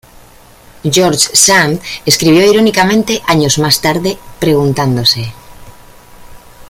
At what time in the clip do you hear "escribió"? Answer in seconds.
2.07-2.43